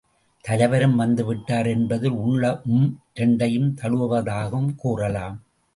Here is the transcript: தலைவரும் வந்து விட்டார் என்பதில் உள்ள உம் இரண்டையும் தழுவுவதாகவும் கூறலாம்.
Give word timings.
தலைவரும் 0.45 0.95
வந்து 0.95 1.25
விட்டார் 1.25 1.67
என்பதில் 1.67 2.17
உள்ள 2.23 2.61
உம் 2.69 2.89
இரண்டையும் 3.13 3.69
தழுவுவதாகவும் 3.81 4.75
கூறலாம். 4.75 5.37